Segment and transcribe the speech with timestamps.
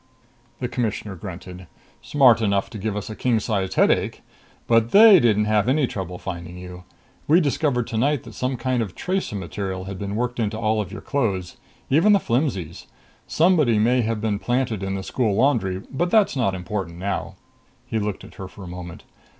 [0.59, 1.67] The Commissioner grunted.
[2.01, 4.23] "Smart enough to give us a king sized headache!
[4.65, 6.85] But they didn't have any trouble finding you.
[7.27, 11.01] We discovered tonight that some kind of tracer material had been worked into all your
[11.01, 11.57] clothes.
[11.91, 12.87] Even the flimsies.
[13.27, 17.35] Somebody may have been planted in the school laundry, but that's not important now."
[17.85, 19.03] He looked at her for a moment.